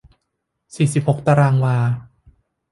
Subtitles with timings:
[0.75, 1.77] สี่สิบหกตารางวา